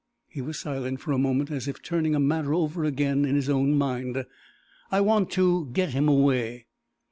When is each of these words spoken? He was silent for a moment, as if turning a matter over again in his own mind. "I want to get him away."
He 0.27 0.41
was 0.41 0.57
silent 0.57 0.99
for 0.99 1.11
a 1.11 1.19
moment, 1.19 1.51
as 1.51 1.67
if 1.67 1.79
turning 1.83 2.15
a 2.15 2.19
matter 2.19 2.55
over 2.55 2.83
again 2.83 3.23
in 3.23 3.35
his 3.35 3.49
own 3.51 3.75
mind. 3.75 4.25
"I 4.91 4.99
want 4.99 5.29
to 5.33 5.69
get 5.73 5.89
him 5.89 6.07
away." 6.09 6.65